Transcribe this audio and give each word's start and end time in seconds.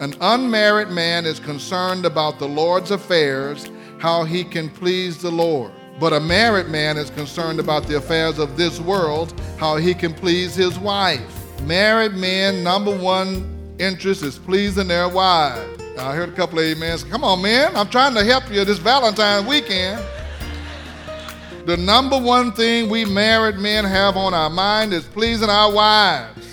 An 0.00 0.12
unmarried 0.20 0.88
man 0.88 1.24
is 1.24 1.38
concerned 1.38 2.04
about 2.04 2.40
the 2.40 2.48
Lord's 2.48 2.90
affairs, 2.90 3.70
how 4.00 4.24
he 4.24 4.42
can 4.42 4.68
please 4.68 5.22
the 5.22 5.30
Lord. 5.30 5.70
But 6.00 6.12
a 6.12 6.18
married 6.18 6.68
man 6.68 6.96
is 6.96 7.10
concerned 7.10 7.60
about 7.60 7.86
the 7.86 7.96
affairs 7.96 8.40
of 8.40 8.56
this 8.56 8.80
world, 8.80 9.40
how 9.56 9.76
he 9.76 9.94
can 9.94 10.12
please 10.12 10.56
his 10.56 10.76
wife. 10.80 11.62
Married 11.62 12.14
men, 12.14 12.64
number 12.64 12.94
one 12.96 13.76
interest 13.78 14.24
is 14.24 14.36
pleasing 14.36 14.88
their 14.88 15.08
wives. 15.08 15.80
I 15.96 16.16
heard 16.16 16.30
a 16.30 16.32
couple 16.32 16.58
of 16.58 16.76
amens. 16.76 17.04
Come 17.04 17.22
on, 17.22 17.40
man. 17.40 17.76
I'm 17.76 17.88
trying 17.88 18.14
to 18.14 18.24
help 18.24 18.50
you 18.50 18.64
this 18.64 18.78
Valentine's 18.78 19.46
weekend. 19.46 20.04
The 21.66 21.76
number 21.76 22.18
one 22.18 22.50
thing 22.50 22.90
we 22.90 23.04
married 23.04 23.58
men 23.58 23.84
have 23.84 24.16
on 24.16 24.34
our 24.34 24.50
mind 24.50 24.92
is 24.92 25.04
pleasing 25.04 25.48
our 25.48 25.72
wives. 25.72 26.43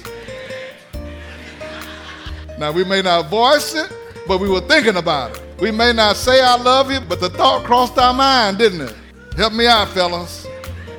Now, 2.62 2.72
we 2.72 2.84
may 2.84 3.02
not 3.02 3.28
voice 3.28 3.74
it, 3.74 3.92
but 4.28 4.40
we 4.40 4.48
were 4.48 4.62
thinking 4.62 4.98
about 4.98 5.36
it. 5.36 5.42
We 5.60 5.72
may 5.72 5.94
not 5.94 6.16
say 6.16 6.44
I 6.44 6.58
love 6.58 6.92
you, 6.92 7.00
but 7.00 7.20
the 7.20 7.32
thought 7.32 7.66
crossed 7.66 7.98
our 7.98 8.14
mind, 8.14 8.60
didn't 8.60 8.82
it? 8.82 8.96
Help 9.36 9.54
me 9.54 9.66
out, 9.66 9.88
fellas. 9.88 10.46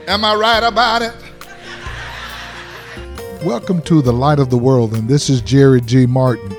Am 0.08 0.24
I 0.24 0.34
right 0.34 0.64
about 0.64 1.02
it? 1.02 1.14
Welcome 3.44 3.80
to 3.82 4.02
the 4.02 4.12
Light 4.12 4.40
of 4.40 4.50
the 4.50 4.58
World, 4.58 4.94
and 4.94 5.08
this 5.08 5.30
is 5.30 5.40
Jerry 5.40 5.80
G. 5.80 6.04
Martin. 6.04 6.52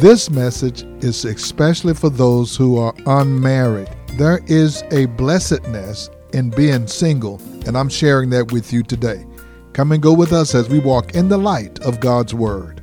This 0.00 0.28
message 0.28 0.82
is 1.04 1.24
especially 1.24 1.94
for 1.94 2.10
those 2.10 2.56
who 2.56 2.78
are 2.78 2.94
unmarried. 3.06 3.88
There 4.14 4.40
is 4.48 4.82
a 4.90 5.06
blessedness 5.06 6.10
in 6.32 6.50
being 6.50 6.88
single, 6.88 7.40
and 7.64 7.78
I'm 7.78 7.88
sharing 7.88 8.28
that 8.30 8.50
with 8.50 8.72
you 8.72 8.82
today. 8.82 9.24
Come 9.72 9.92
and 9.92 10.02
go 10.02 10.12
with 10.12 10.32
us 10.32 10.56
as 10.56 10.68
we 10.68 10.80
walk 10.80 11.14
in 11.14 11.28
the 11.28 11.38
light 11.38 11.78
of 11.84 12.00
God's 12.00 12.34
Word. 12.34 12.77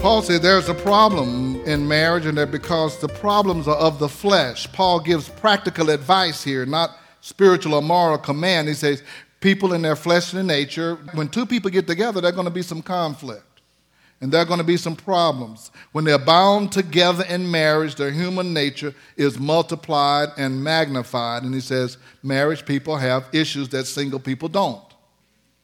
Paul 0.00 0.22
said 0.22 0.40
there's 0.40 0.70
a 0.70 0.74
problem 0.74 1.56
in 1.66 1.86
marriage, 1.86 2.24
and 2.24 2.38
that 2.38 2.50
because 2.50 2.98
the 3.00 3.08
problems 3.08 3.68
are 3.68 3.76
of 3.76 3.98
the 3.98 4.08
flesh. 4.08 4.66
Paul 4.72 4.98
gives 4.98 5.28
practical 5.28 5.90
advice 5.90 6.42
here, 6.42 6.64
not 6.64 6.96
spiritual 7.20 7.74
or 7.74 7.82
moral 7.82 8.16
command. 8.16 8.68
He 8.68 8.72
says, 8.72 9.02
people 9.40 9.74
in 9.74 9.82
their 9.82 9.96
fleshly 9.96 10.42
nature, 10.42 10.94
when 11.12 11.28
two 11.28 11.44
people 11.44 11.70
get 11.70 11.86
together, 11.86 12.22
there's 12.22 12.34
going 12.34 12.46
to 12.46 12.50
be 12.50 12.62
some 12.62 12.80
conflict 12.80 13.44
and 14.22 14.32
there 14.32 14.40
are 14.40 14.46
going 14.46 14.58
to 14.58 14.64
be 14.64 14.76
some 14.76 14.96
problems. 14.96 15.70
When 15.92 16.04
they're 16.04 16.18
bound 16.18 16.72
together 16.72 17.24
in 17.28 17.50
marriage, 17.50 17.94
their 17.94 18.10
human 18.10 18.52
nature 18.54 18.94
is 19.16 19.38
multiplied 19.38 20.28
and 20.36 20.62
magnified. 20.62 21.42
And 21.42 21.54
he 21.54 21.60
says, 21.60 21.96
marriage 22.22 22.66
people 22.66 22.96
have 22.96 23.28
issues 23.32 23.68
that 23.70 23.86
single 23.86 24.20
people 24.20 24.48
don't. 24.48 24.82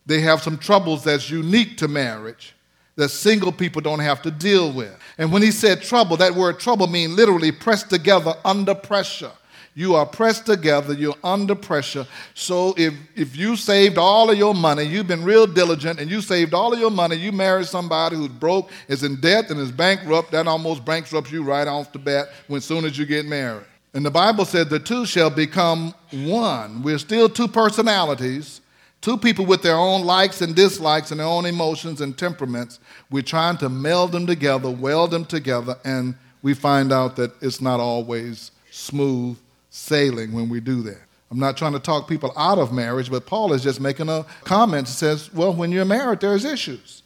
They 0.07 0.21
have 0.21 0.43
some 0.43 0.57
troubles 0.57 1.05
that's 1.05 1.31
unique 1.31 1.77
to 1.79 1.89
marriage 1.89 2.55
that 2.97 3.11
single 3.11 3.53
people 3.53 3.81
don't 3.83 4.01
have 4.01 4.23
to 4.23 4.31
deal 4.31 4.73
with. 4.73 4.95
And 5.19 5.31
when 5.31 5.43
he 5.43 5.51
said 5.51 5.83
trouble, 5.83 6.17
that 6.17 6.35
word 6.35 6.59
trouble 6.59 6.87
means 6.87 7.15
literally 7.15 7.53
pressed 7.53 7.91
together 7.91 8.35
under 8.45 8.75
pressure. 8.75 9.33
You 9.75 9.95
are 9.95 10.07
pressed 10.07 10.47
together, 10.47 10.95
you're 10.95 11.15
under 11.23 11.55
pressure. 11.55 12.07
So 12.33 12.73
if, 12.79 12.95
if 13.15 13.37
you 13.37 13.57
saved 13.57 13.99
all 13.99 14.31
of 14.31 14.39
your 14.39 14.55
money, 14.55 14.85
you've 14.85 15.07
been 15.07 15.23
real 15.23 15.47
diligent, 15.47 16.01
and 16.01 16.11
you 16.11 16.23
saved 16.23 16.55
all 16.55 16.73
of 16.73 16.81
your 16.81 16.91
money, 16.91 17.17
you 17.17 17.31
married 17.31 17.67
somebody 17.67 18.17
who's 18.17 18.29
broke, 18.29 18.71
is 18.89 19.03
in 19.03 19.21
debt, 19.21 19.51
and 19.51 19.61
is 19.61 19.71
bankrupt, 19.71 20.31
that 20.31 20.49
almost 20.49 20.83
bankrupts 20.87 21.31
you 21.31 21.43
right 21.43 21.69
off 21.69 21.93
the 21.93 21.99
bat 21.99 22.29
when 22.47 22.63
soon 22.63 22.87
as 22.87 22.97
you 22.97 23.05
get 23.05 23.27
married. 23.27 23.67
And 23.93 24.05
the 24.05 24.11
Bible 24.11 24.47
said 24.47 24.71
the 24.71 24.79
two 24.79 25.05
shall 25.05 25.29
become 25.29 25.95
one. 26.11 26.83
We're 26.83 26.97
still 26.97 27.29
two 27.29 27.49
personalities, 27.49 28.63
two 29.01 29.17
people 29.17 29.47
with 29.47 29.63
their 29.63 29.77
own 29.77 30.05
likes 30.05 30.41
and 30.41 30.55
dislikes 30.55 31.11
and 31.11 31.21
their 31.21 31.27
own 31.27 31.47
emotions 31.47 32.01
and 32.01 32.17
temperaments. 32.17 32.81
We're 33.11 33.23
trying 33.23 33.59
to 33.59 33.69
meld 33.69 34.13
them 34.13 34.27
together, 34.27 34.71
weld 34.71 35.11
them 35.11 35.25
together, 35.25 35.77
and 35.85 36.15
we 36.43 36.55
find 36.55 36.93
out 36.93 37.17
that 37.17 37.33
it's 37.43 37.61
not 37.61 37.81
always 37.81 38.51
smooth 38.71 39.39
sailing 39.71 40.33
when 40.33 40.49
we 40.49 40.61
do 40.61 40.83
that. 40.83 41.01
I'm 41.31 41.39
not 41.39 41.57
trying 41.57 41.73
to 41.73 41.81
talk 41.81 42.09
people 42.09 42.33
out 42.37 42.59
of 42.59 42.73
marriage, 42.73 43.11
but 43.11 43.27
Paul 43.27 43.53
is 43.53 43.63
just 43.63 43.81
making 43.81 44.09
a 44.09 44.25
comment 44.45 44.87
that 44.87 44.93
says, 44.93 45.33
well, 45.33 45.53
when 45.53 45.73
you're 45.73 45.85
married, 45.85 46.21
there's 46.21 46.45
issues. 46.45 47.03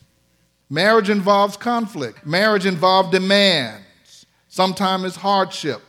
Marriage 0.68 1.10
involves 1.10 1.56
conflict, 1.56 2.24
marriage 2.24 2.64
involves 2.66 3.10
demands, 3.10 4.26
sometimes 4.48 5.04
it's 5.04 5.16
hardship. 5.16 5.82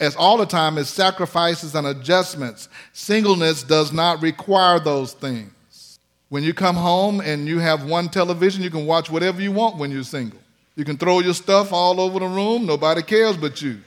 As 0.00 0.16
all 0.16 0.36
the 0.36 0.46
time, 0.46 0.78
is 0.78 0.88
sacrifices 0.88 1.74
and 1.74 1.86
adjustments. 1.86 2.68
Singleness 2.92 3.62
does 3.62 3.92
not 3.92 4.20
require 4.20 4.80
those 4.80 5.12
things. 5.12 5.98
When 6.28 6.42
you 6.42 6.52
come 6.52 6.76
home 6.76 7.20
and 7.20 7.46
you 7.46 7.60
have 7.60 7.84
one 7.84 8.08
television, 8.08 8.62
you 8.62 8.70
can 8.70 8.84
watch 8.84 9.10
whatever 9.10 9.40
you 9.40 9.52
want 9.52 9.76
when 9.76 9.90
you're 9.90 10.02
single. 10.02 10.40
You 10.74 10.84
can 10.84 10.98
throw 10.98 11.20
your 11.20 11.34
stuff 11.34 11.72
all 11.72 12.00
over 12.00 12.18
the 12.18 12.26
room, 12.26 12.66
nobody 12.66 13.02
cares 13.02 13.36
but 13.36 13.62
you. 13.62 13.80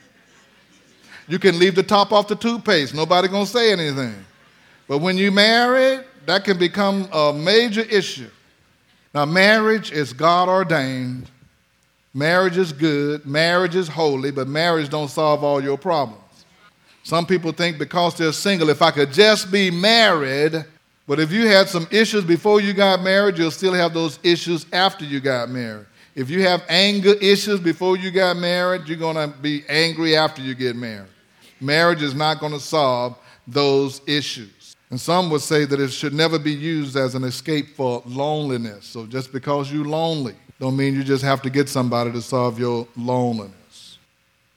You 1.28 1.38
can 1.38 1.58
leave 1.58 1.76
the 1.76 1.82
top 1.82 2.12
off 2.12 2.26
the 2.26 2.34
toothpaste. 2.34 2.94
Nobody 2.94 3.28
gonna 3.28 3.46
say 3.46 3.70
anything. 3.70 4.24
But 4.88 4.98
when 4.98 5.16
you 5.16 5.30
marry, 5.30 6.00
that 6.26 6.44
can 6.44 6.58
become 6.58 7.08
a 7.12 7.32
major 7.32 7.82
issue. 7.82 8.30
Now, 9.14 9.24
marriage 9.24 9.92
is 9.92 10.12
God 10.12 10.48
ordained. 10.48 11.30
Marriage 12.12 12.56
is 12.56 12.72
good. 12.72 13.24
Marriage 13.24 13.76
is 13.76 13.88
holy, 13.88 14.30
but 14.30 14.48
marriage 14.48 14.88
don't 14.88 15.08
solve 15.08 15.44
all 15.44 15.62
your 15.62 15.78
problems. 15.78 16.44
Some 17.02 17.24
people 17.24 17.52
think 17.52 17.78
because 17.78 18.16
they're 18.16 18.32
single, 18.32 18.68
if 18.68 18.82
I 18.82 18.90
could 18.90 19.12
just 19.12 19.50
be 19.50 19.70
married, 19.70 20.64
but 21.06 21.18
if 21.18 21.32
you 21.32 21.46
had 21.46 21.68
some 21.68 21.86
issues 21.90 22.24
before 22.24 22.60
you 22.60 22.72
got 22.72 23.02
married, 23.02 23.38
you'll 23.38 23.50
still 23.50 23.72
have 23.74 23.94
those 23.94 24.18
issues 24.22 24.66
after 24.72 25.04
you 25.04 25.20
got 25.20 25.48
married. 25.48 25.86
If 26.14 26.28
you 26.28 26.42
have 26.42 26.62
anger 26.68 27.14
issues 27.20 27.60
before 27.60 27.96
you 27.96 28.10
got 28.10 28.36
married, 28.36 28.86
you're 28.86 28.98
going 28.98 29.16
to 29.16 29.28
be 29.38 29.64
angry 29.68 30.16
after 30.16 30.42
you 30.42 30.54
get 30.54 30.76
married. 30.76 31.08
Marriage 31.60 32.02
is 32.02 32.14
not 32.14 32.40
going 32.40 32.52
to 32.52 32.60
solve 32.60 33.16
those 33.46 34.00
issues. 34.06 34.76
And 34.90 35.00
some 35.00 35.30
would 35.30 35.40
say 35.40 35.64
that 35.64 35.80
it 35.80 35.88
should 35.88 36.12
never 36.12 36.38
be 36.38 36.52
used 36.52 36.96
as 36.96 37.14
an 37.14 37.24
escape 37.24 37.76
for 37.76 38.02
loneliness. 38.04 38.84
So 38.84 39.06
just 39.06 39.32
because 39.32 39.72
you're 39.72 39.84
lonely, 39.84 40.34
don't 40.60 40.76
mean 40.76 40.94
you 40.94 41.02
just 41.02 41.24
have 41.24 41.42
to 41.42 41.50
get 41.50 41.68
somebody 41.68 42.12
to 42.12 42.22
solve 42.22 42.60
your 42.60 42.86
loneliness. 42.96 43.98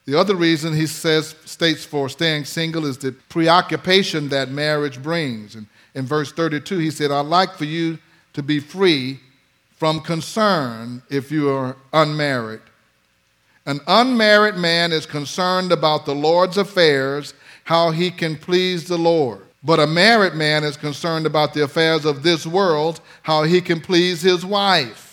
The 0.06 0.19
other 0.19 0.36
reason 0.36 0.75
he 0.75 0.86
says 0.86 1.36
states 1.46 1.86
for 1.86 2.09
staying 2.09 2.46
single 2.46 2.86
is 2.86 3.00
the 3.00 3.14
preoccupation 3.30 4.30
that 4.30 4.50
marriage 4.50 5.02
brings. 5.02 5.56
And 5.56 5.66
in 5.96 6.06
verse 6.06 6.31
32, 6.31 6.78
he 6.78 6.92
said, 6.92 7.09
I'd 7.09 7.22
like 7.25 7.56
for 7.56 7.66
you 7.66 7.97
to 8.34 8.44
be 8.44 8.59
free 8.59 9.19
from 9.78 10.02
concern 10.02 11.02
if 11.09 11.31
you 11.31 11.50
are 11.50 11.75
unmarried 11.92 12.62
an 13.66 13.80
unmarried 13.88 14.56
man 14.56 14.92
is 14.92 15.06
concerned 15.06 15.72
about 15.72 16.06
the 16.06 16.16
Lord's 16.16 16.58
affairs, 16.58 17.34
how 17.63 17.92
he 17.92 18.12
can 18.12 18.36
please 18.36 18.88
the 18.88 18.97
Lord. 18.97 19.42
But 19.63 19.80
a 19.80 19.88
married 19.88 20.34
man 20.34 20.66
is 20.66 20.75
concerned 20.75 21.25
about 21.25 21.53
the 21.53 21.63
affairs 21.63 22.03
of 22.03 22.24
this 22.24 22.46
world, 22.46 23.00
how 23.22 23.44
he 23.44 23.62
can 23.62 23.80
please 23.80 24.22
his 24.22 24.46
wife. 24.46 25.12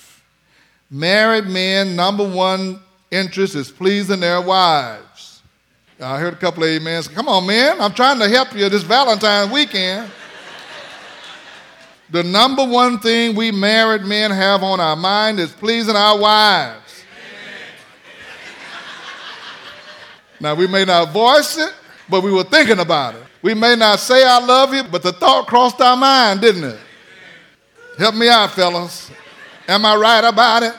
Married 0.91 1.47
men, 1.47 1.95
number 1.95 2.29
one 2.29 2.81
interest 3.13 3.55
is 3.55 3.71
pleasing 3.71 4.21
their 4.21 4.41
wives. 4.41 5.41
I 6.01 6.19
heard 6.19 6.33
a 6.33 6.37
couple 6.37 6.65
of 6.65 6.71
amens. 6.71 7.07
Come 7.07 7.29
on, 7.29 7.47
man, 7.47 7.81
I'm 7.81 7.93
trying 7.93 8.19
to 8.19 8.29
help 8.29 8.55
you 8.55 8.69
this 8.69 8.83
Valentine's 8.83 9.53
weekend. 9.53 10.11
the 12.11 12.25
number 12.25 12.65
one 12.65 12.99
thing 12.99 13.37
we 13.37 13.53
married 13.53 14.03
men 14.03 14.31
have 14.31 14.65
on 14.65 14.81
our 14.81 14.97
mind 14.97 15.39
is 15.39 15.53
pleasing 15.53 15.95
our 15.95 16.19
wives. 16.19 17.05
Now, 20.41 20.55
we 20.55 20.67
may 20.67 20.87
not 20.87 21.13
voice 21.13 21.59
it, 21.59 21.73
but 22.09 22.23
we 22.23 22.33
were 22.33 22.45
thinking 22.45 22.79
about 22.79 23.15
it. 23.15 23.23
We 23.43 23.55
may 23.55 23.77
not 23.77 24.01
say 24.01 24.25
I 24.25 24.39
love 24.39 24.73
you, 24.75 24.83
but 24.85 25.03
the 25.03 25.13
thought 25.13 25.47
crossed 25.47 25.81
our 25.81 25.97
mind, 25.97 26.41
didn't 26.41 26.65
it? 26.65 26.81
Help 27.99 28.15
me 28.15 28.29
out, 28.29 28.51
fellas. 28.53 29.11
Am 29.71 29.87
I 29.87 29.95
right 29.95 30.25
about 30.25 30.65
it? 30.65 30.75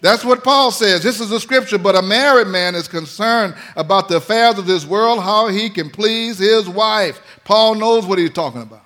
That's 0.00 0.24
what 0.24 0.44
Paul 0.44 0.70
says. 0.70 1.02
This 1.02 1.18
is 1.18 1.32
a 1.32 1.40
scripture, 1.40 1.78
but 1.78 1.96
a 1.96 2.02
married 2.02 2.46
man 2.46 2.76
is 2.76 2.86
concerned 2.86 3.56
about 3.74 4.08
the 4.08 4.18
affairs 4.18 4.56
of 4.56 4.68
this 4.68 4.86
world, 4.86 5.20
how 5.20 5.48
he 5.48 5.68
can 5.68 5.90
please 5.90 6.38
his 6.38 6.68
wife. 6.68 7.20
Paul 7.42 7.74
knows 7.74 8.06
what 8.06 8.20
he's 8.20 8.30
talking 8.30 8.62
about. 8.62 8.84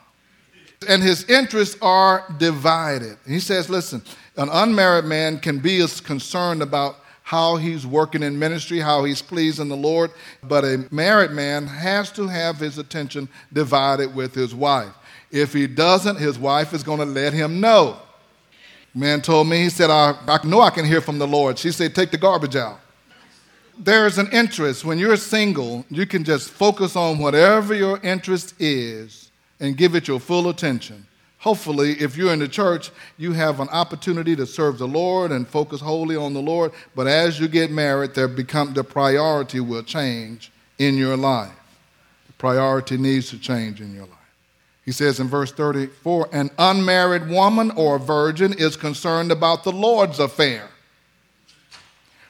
And 0.89 1.03
his 1.03 1.25
interests 1.25 1.77
are 1.83 2.25
divided. 2.39 3.19
He 3.27 3.39
says, 3.39 3.69
listen, 3.69 4.03
an 4.39 4.49
unmarried 4.51 5.05
man 5.05 5.39
can 5.39 5.59
be 5.59 5.79
as 5.83 6.01
concerned 6.01 6.63
about 6.63 6.97
how 7.23 7.57
he's 7.57 7.87
working 7.87 8.23
in 8.23 8.39
ministry, 8.39 8.79
how 8.79 9.05
he's 9.05 9.21
pleasing 9.21 9.69
the 9.69 9.77
Lord. 9.77 10.11
But 10.43 10.65
a 10.65 10.87
married 10.91 11.33
man 11.33 11.67
has 11.67 12.11
to 12.13 12.29
have 12.29 12.57
his 12.57 12.79
attention 12.79 13.29
divided 13.53 14.15
with 14.15 14.35
his 14.35 14.55
wife. 14.55 14.95
If 15.31 15.53
he 15.53 15.67
doesn't, 15.67 16.17
his 16.17 16.39
wife 16.39 16.73
is 16.75 16.83
going 16.83 16.99
to 16.99 17.05
let 17.05 17.33
him 17.33 17.61
know. 17.61 17.99
Man 18.95 19.23
told 19.23 19.47
me, 19.47 19.63
he 19.63 19.71
said, 19.71 19.89
I, 19.91 20.17
I 20.27 20.45
know 20.45 20.61
I 20.61 20.71
can 20.71 20.85
hear 20.85 21.01
from 21.01 21.19
the 21.19 21.27
Lord. 21.27 21.59
She 21.59 21.71
said, 21.71 21.95
Take 21.95 22.11
the 22.11 22.19
garbage 22.19 22.57
out. 22.57 22.81
There 23.79 24.07
is 24.07 24.19
an 24.19 24.29
interest. 24.33 24.85
When 24.85 24.99
you're 24.99 25.17
single, 25.17 25.87
you 25.89 26.07
can 26.07 26.25
just 26.25 26.51
focus 26.51 26.97
on 26.97 27.19
whatever 27.19 27.73
your 27.73 27.99
interest 28.03 28.55
is 28.59 29.31
and 29.61 29.77
give 29.77 29.95
it 29.95 30.09
your 30.09 30.19
full 30.19 30.49
attention. 30.49 31.07
Hopefully, 31.39 31.93
if 31.93 32.17
you're 32.17 32.35
in 32.35 32.39
the 32.41 32.49
church, 32.49 32.91
you 33.17 33.33
have 33.33 33.61
an 33.61 33.69
opportunity 33.71 34.37
to 34.37 34.45
serve 34.45 34.77
the 34.77 34.87
Lord 34.87 35.33
and 35.33 35.49
focus 35.49 35.81
wholly 35.81 36.15
on 36.15 36.35
the 36.35 36.43
Lord. 36.43 36.73
But 36.95 37.07
as 37.07 37.41
you 37.41 37.49
get 37.49 37.71
married, 37.71 38.15
there 38.15 38.29
become 38.29 38.75
the 38.75 38.85
priority 38.85 39.61
will 39.61 39.83
change 39.83 40.53
in 40.79 40.99
your 40.99 41.17
life. 41.17 41.57
The 42.27 42.35
priority 42.35 42.99
needs 42.99 43.31
to 43.31 43.39
change 43.39 43.81
in 43.81 43.95
your 43.95 44.05
life. 44.05 44.20
He 44.85 44.93
says 44.93 45.21
in 45.21 45.29
verse 45.29 45.53
34 45.53 46.29
An 46.33 46.51
unmarried 46.59 47.29
woman 47.29 47.71
or 47.73 47.99
virgin 47.99 48.53
is 48.55 48.77
concerned 48.77 49.31
about 49.31 49.65
the 49.65 49.73
Lord's 49.73 50.19
affair. 50.19 50.69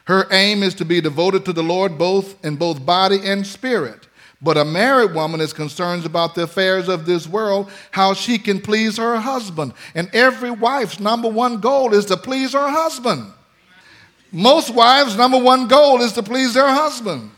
Her 0.05 0.27
aim 0.31 0.63
is 0.63 0.73
to 0.75 0.85
be 0.85 0.99
devoted 0.99 1.45
to 1.45 1.53
the 1.53 1.63
Lord 1.63 1.97
both 1.97 2.43
in 2.43 2.55
both 2.55 2.85
body 2.85 3.19
and 3.23 3.45
spirit. 3.45 4.07
But 4.41 4.57
a 4.57 4.65
married 4.65 5.13
woman 5.13 5.39
is 5.39 5.53
concerned 5.53 6.05
about 6.05 6.33
the 6.33 6.43
affairs 6.43 6.89
of 6.89 7.05
this 7.05 7.27
world, 7.27 7.69
how 7.91 8.15
she 8.15 8.39
can 8.39 8.59
please 8.59 8.97
her 8.97 9.17
husband. 9.17 9.73
And 9.93 10.09
every 10.13 10.49
wife's 10.49 10.99
number 10.99 11.29
one 11.29 11.59
goal 11.59 11.93
is 11.93 12.05
to 12.05 12.17
please 12.17 12.53
her 12.53 12.69
husband. 12.69 13.31
Most 14.31 14.73
wives' 14.73 15.15
number 15.15 15.37
one 15.37 15.67
goal 15.67 16.01
is 16.01 16.13
to 16.13 16.23
please 16.23 16.53
their 16.53 16.69
husband. 16.69 17.29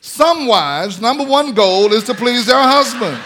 Some 0.00 0.46
wives' 0.46 1.00
number 1.00 1.24
one 1.24 1.52
goal 1.52 1.92
is 1.92 2.04
to 2.04 2.14
please 2.14 2.46
their 2.46 2.62
husband. 2.62 3.18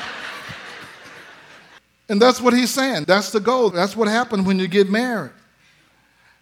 And 2.08 2.20
that's 2.20 2.40
what 2.40 2.52
he's 2.52 2.70
saying. 2.70 3.04
That's 3.04 3.30
the 3.30 3.40
goal. 3.40 3.70
That's 3.70 3.96
what 3.96 4.08
happens 4.08 4.46
when 4.46 4.58
you 4.58 4.68
get 4.68 4.90
married. 4.90 5.32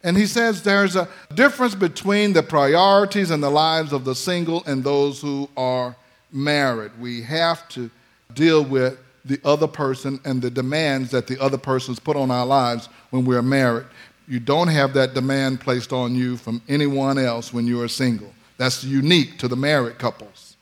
And 0.05 0.17
he 0.17 0.26
says 0.26 0.62
there's 0.62 0.97
a 0.97 1.09
difference 1.35 1.75
between 1.75 2.32
the 2.32 2.43
priorities 2.43 3.31
and 3.31 3.43
the 3.43 3.50
lives 3.50 3.93
of 3.93 4.05
the 4.05 4.14
single 4.14 4.64
and 4.67 4.82
those 4.82 5.20
who 5.20 5.49
are 5.56 5.94
married. 6.32 6.91
We 6.99 7.23
have 7.23 7.69
to 7.70 7.88
deal 8.35 8.64
with 8.64 8.99
the 9.25 9.41
other 9.44 9.69
person 9.69 10.19
and 10.25 10.43
the 10.43 10.50
demands 10.50 11.12
that 11.12 11.29
the 11.29 11.41
other 11.41 11.59
person's 11.59 12.00
put 12.00 12.17
on 12.17 12.32
our 12.32 12.47
lives 12.47 12.88
when 13.11 13.25
we're 13.25 13.43
married. 13.43 13.87
You 14.26 14.41
don't 14.41 14.69
have 14.69 14.94
that 14.94 15.15
demand 15.15 15.61
placed 15.61 15.93
on 15.93 16.17
you 16.17 16.37
from 16.37 16.61
anyone 16.69 17.19
else 17.19 17.53
when 17.53 17.67
you 17.67 17.81
are 17.82 17.88
single. 17.88 18.32
That's 18.56 18.82
unique 18.82 19.38
to 19.38 19.49
the 19.49 19.56
married 19.56 19.99
couples. 19.99 20.56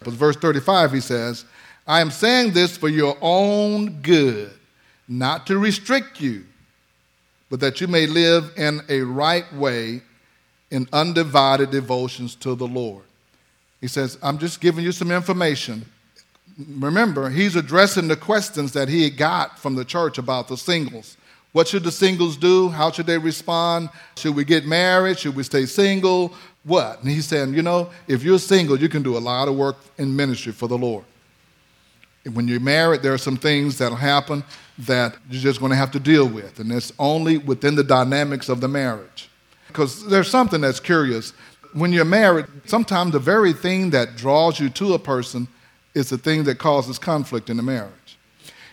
But 0.00 0.12
verse 0.12 0.36
35, 0.36 0.92
he 0.92 1.00
says, 1.00 1.46
I 1.86 2.00
am 2.00 2.10
saying 2.10 2.52
this 2.52 2.76
for 2.76 2.88
your 2.88 3.16
own 3.20 4.00
good, 4.02 4.52
not 5.06 5.46
to 5.48 5.58
restrict 5.58 6.20
you 6.20 6.44
but 7.54 7.60
that 7.60 7.80
you 7.80 7.86
may 7.86 8.04
live 8.04 8.52
in 8.56 8.80
a 8.88 9.00
right 9.02 9.44
way 9.54 10.02
in 10.72 10.88
undivided 10.92 11.70
devotions 11.70 12.34
to 12.34 12.56
the 12.56 12.66
Lord. 12.66 13.04
He 13.80 13.86
says, 13.86 14.18
I'm 14.24 14.38
just 14.38 14.60
giving 14.60 14.82
you 14.82 14.90
some 14.90 15.12
information. 15.12 15.84
Remember, 16.58 17.30
he's 17.30 17.54
addressing 17.54 18.08
the 18.08 18.16
questions 18.16 18.72
that 18.72 18.88
he 18.88 19.08
got 19.08 19.56
from 19.56 19.76
the 19.76 19.84
church 19.84 20.18
about 20.18 20.48
the 20.48 20.56
singles. 20.56 21.16
What 21.52 21.68
should 21.68 21.84
the 21.84 21.92
singles 21.92 22.36
do? 22.36 22.70
How 22.70 22.90
should 22.90 23.06
they 23.06 23.18
respond? 23.18 23.88
Should 24.16 24.34
we 24.34 24.44
get 24.44 24.66
married? 24.66 25.20
Should 25.20 25.36
we 25.36 25.44
stay 25.44 25.66
single? 25.66 26.34
What? 26.64 27.02
And 27.02 27.08
he's 27.08 27.26
saying, 27.26 27.54
you 27.54 27.62
know, 27.62 27.90
if 28.08 28.24
you're 28.24 28.40
single, 28.40 28.76
you 28.76 28.88
can 28.88 29.04
do 29.04 29.16
a 29.16 29.20
lot 29.20 29.46
of 29.46 29.54
work 29.54 29.76
in 29.98 30.16
ministry 30.16 30.50
for 30.50 30.66
the 30.66 30.76
Lord. 30.76 31.04
When 32.32 32.48
you're 32.48 32.60
married, 32.60 33.02
there 33.02 33.12
are 33.12 33.18
some 33.18 33.36
things 33.36 33.78
that'll 33.78 33.96
happen 33.96 34.44
that 34.78 35.16
you're 35.28 35.42
just 35.42 35.60
going 35.60 35.70
to 35.70 35.76
have 35.76 35.90
to 35.92 36.00
deal 36.00 36.26
with, 36.26 36.58
and 36.58 36.72
it's 36.72 36.92
only 36.98 37.38
within 37.38 37.74
the 37.74 37.84
dynamics 37.84 38.48
of 38.48 38.60
the 38.60 38.68
marriage. 38.68 39.28
Because 39.68 40.06
there's 40.06 40.30
something 40.30 40.60
that's 40.60 40.80
curious. 40.80 41.32
When 41.74 41.92
you're 41.92 42.04
married, 42.04 42.46
sometimes 42.66 43.12
the 43.12 43.18
very 43.18 43.52
thing 43.52 43.90
that 43.90 44.16
draws 44.16 44.58
you 44.58 44.70
to 44.70 44.94
a 44.94 44.98
person 44.98 45.48
is 45.94 46.08
the 46.08 46.18
thing 46.18 46.44
that 46.44 46.58
causes 46.58 46.98
conflict 46.98 47.50
in 47.50 47.56
the 47.56 47.62
marriage. 47.62 48.18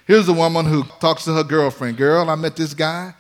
Here's 0.08 0.28
a 0.28 0.34
woman 0.34 0.66
who 0.66 0.84
talks 1.00 1.26
to 1.26 1.34
her 1.34 1.44
girlfriend 1.44 1.98
Girl, 1.98 2.30
I 2.30 2.36
met 2.36 2.56
this 2.56 2.74
guy. 2.74 3.14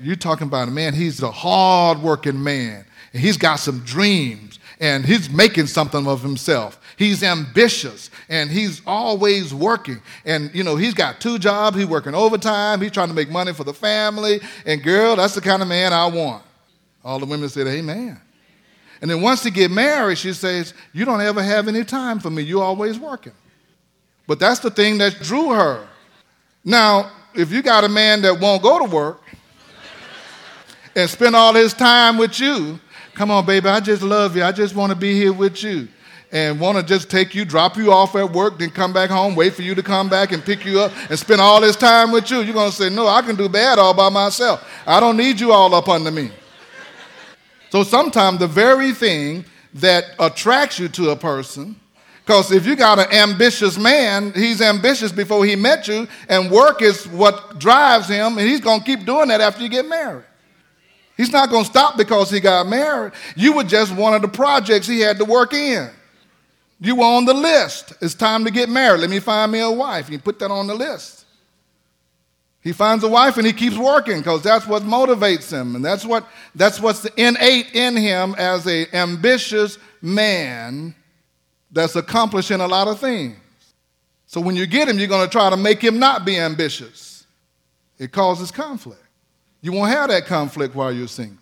You're 0.00 0.16
talking 0.16 0.46
about 0.46 0.68
a 0.68 0.70
man, 0.70 0.94
he's 0.94 1.22
a 1.22 1.30
hard-working 1.30 2.42
man. 2.42 2.84
And 3.12 3.22
he's 3.22 3.36
got 3.36 3.56
some 3.56 3.80
dreams, 3.80 4.58
and 4.82 5.06
he's 5.06 5.30
making 5.30 5.68
something 5.68 6.08
of 6.08 6.22
himself. 6.22 6.80
He's 6.96 7.22
ambitious 7.22 8.10
and 8.28 8.50
he's 8.50 8.82
always 8.84 9.54
working. 9.54 10.02
And, 10.24 10.52
you 10.52 10.64
know, 10.64 10.74
he's 10.74 10.92
got 10.92 11.20
two 11.20 11.38
jobs. 11.38 11.76
He's 11.76 11.86
working 11.86 12.16
overtime. 12.16 12.80
He's 12.80 12.90
trying 12.90 13.06
to 13.06 13.14
make 13.14 13.30
money 13.30 13.52
for 13.52 13.62
the 13.62 13.72
family. 13.72 14.40
And, 14.66 14.82
girl, 14.82 15.14
that's 15.14 15.36
the 15.36 15.40
kind 15.40 15.62
of 15.62 15.68
man 15.68 15.92
I 15.92 16.06
want. 16.06 16.42
All 17.04 17.20
the 17.20 17.26
women 17.26 17.48
said, 17.48 17.68
Amen. 17.68 18.20
And 19.00 19.08
then 19.08 19.22
once 19.22 19.44
they 19.44 19.50
get 19.50 19.70
married, 19.70 20.18
she 20.18 20.32
says, 20.32 20.74
You 20.92 21.04
don't 21.04 21.20
ever 21.20 21.44
have 21.44 21.68
any 21.68 21.84
time 21.84 22.18
for 22.18 22.30
me. 22.30 22.42
You're 22.42 22.64
always 22.64 22.98
working. 22.98 23.34
But 24.26 24.40
that's 24.40 24.58
the 24.58 24.70
thing 24.70 24.98
that 24.98 25.20
drew 25.20 25.50
her. 25.50 25.86
Now, 26.64 27.12
if 27.34 27.52
you 27.52 27.62
got 27.62 27.84
a 27.84 27.88
man 27.88 28.22
that 28.22 28.40
won't 28.40 28.64
go 28.64 28.84
to 28.84 28.92
work 28.92 29.22
and 30.96 31.08
spend 31.08 31.36
all 31.36 31.54
his 31.54 31.72
time 31.72 32.18
with 32.18 32.40
you, 32.40 32.80
come 33.14 33.30
on, 33.30 33.46
baby, 33.46 33.68
I 33.68 33.80
just 33.80 34.02
love 34.02 34.36
you. 34.36 34.44
I 34.44 34.52
just 34.52 34.74
want 34.74 34.90
to 34.90 34.96
be 34.96 35.14
here 35.14 35.32
with 35.32 35.62
you 35.62 35.88
and 36.32 36.58
want 36.58 36.78
to 36.78 36.82
just 36.82 37.10
take 37.10 37.34
you, 37.34 37.44
drop 37.44 37.76
you 37.76 37.92
off 37.92 38.16
at 38.16 38.32
work, 38.32 38.58
then 38.58 38.70
come 38.70 38.92
back 38.92 39.10
home, 39.10 39.34
wait 39.34 39.52
for 39.52 39.62
you 39.62 39.74
to 39.74 39.82
come 39.82 40.08
back 40.08 40.32
and 40.32 40.42
pick 40.42 40.64
you 40.64 40.80
up 40.80 40.90
and 41.10 41.18
spend 41.18 41.40
all 41.40 41.60
this 41.60 41.76
time 41.76 42.10
with 42.10 42.30
you, 42.30 42.40
you're 42.40 42.54
going 42.54 42.70
to 42.70 42.76
say, 42.76 42.88
No, 42.88 43.06
I 43.06 43.20
can 43.20 43.36
do 43.36 43.48
bad 43.48 43.78
all 43.78 43.92
by 43.92 44.08
myself. 44.08 44.66
I 44.86 44.98
don't 44.98 45.16
need 45.16 45.38
you 45.38 45.52
all 45.52 45.74
up 45.74 45.88
under 45.88 46.10
me. 46.10 46.30
So 47.70 47.82
sometimes 47.82 48.38
the 48.38 48.46
very 48.46 48.92
thing 48.92 49.44
that 49.74 50.04
attracts 50.18 50.78
you 50.78 50.88
to 50.88 51.10
a 51.10 51.16
person, 51.16 51.76
because 52.24 52.50
if 52.50 52.66
you 52.66 52.76
got 52.76 52.98
an 52.98 53.12
ambitious 53.12 53.78
man, 53.78 54.32
he's 54.32 54.60
ambitious 54.60 55.12
before 55.12 55.44
he 55.44 55.56
met 55.56 55.88
you, 55.88 56.06
and 56.28 56.50
work 56.50 56.82
is 56.82 57.06
what 57.08 57.58
drives 57.58 58.08
him, 58.08 58.38
and 58.38 58.46
he's 58.46 58.60
going 58.60 58.80
to 58.80 58.84
keep 58.84 59.04
doing 59.04 59.28
that 59.28 59.40
after 59.40 59.62
you 59.62 59.68
get 59.68 59.86
married. 59.86 60.24
He's 61.16 61.30
not 61.30 61.50
going 61.50 61.64
to 61.64 61.70
stop 61.70 61.96
because 61.96 62.30
he 62.30 62.40
got 62.40 62.66
married. 62.66 63.12
You 63.36 63.54
were 63.54 63.64
just 63.64 63.94
one 63.94 64.14
of 64.14 64.22
the 64.22 64.28
projects 64.28 64.86
he 64.86 65.00
had 65.00 65.18
to 65.18 65.24
work 65.24 65.52
in. 65.52 65.90
You 66.80 66.96
were 66.96 67.04
on 67.04 67.26
the 67.26 67.34
list. 67.34 67.92
It's 68.00 68.14
time 68.14 68.44
to 68.44 68.50
get 68.50 68.68
married. 68.68 69.00
Let 69.00 69.10
me 69.10 69.20
find 69.20 69.52
me 69.52 69.60
a 69.60 69.70
wife. 69.70 70.10
You 70.10 70.18
put 70.18 70.38
that 70.40 70.50
on 70.50 70.66
the 70.66 70.74
list. 70.74 71.26
He 72.62 72.72
finds 72.72 73.02
a 73.02 73.08
wife 73.08 73.36
and 73.36 73.46
he 73.46 73.52
keeps 73.52 73.76
working 73.76 74.18
because 74.18 74.42
that's 74.42 74.66
what 74.66 74.82
motivates 74.82 75.52
him. 75.52 75.74
And 75.74 75.84
that's 75.84 76.04
what 76.04 76.26
that's 76.54 76.80
what's 76.80 77.04
innate 77.16 77.74
in 77.74 77.96
him 77.96 78.34
as 78.38 78.66
a 78.66 78.92
ambitious 78.94 79.78
man 80.00 80.94
that's 81.72 81.96
accomplishing 81.96 82.60
a 82.60 82.68
lot 82.68 82.86
of 82.86 83.00
things. 83.00 83.36
So 84.26 84.40
when 84.40 84.56
you 84.56 84.66
get 84.66 84.88
him, 84.88 84.98
you're 84.98 85.08
going 85.08 85.26
to 85.26 85.30
try 85.30 85.50
to 85.50 85.56
make 85.56 85.82
him 85.82 85.98
not 85.98 86.24
be 86.24 86.38
ambitious. 86.38 87.26
It 87.98 88.12
causes 88.12 88.50
conflict. 88.50 89.01
You 89.62 89.72
won't 89.72 89.90
have 89.90 90.10
that 90.10 90.26
conflict 90.26 90.74
while 90.74 90.92
you're 90.92 91.08
single. 91.08 91.38